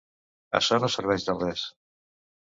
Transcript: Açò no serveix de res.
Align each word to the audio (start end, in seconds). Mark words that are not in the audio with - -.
Açò 0.59 0.79
no 0.83 0.89
serveix 0.93 1.25
de 1.27 1.35
res. 1.35 1.65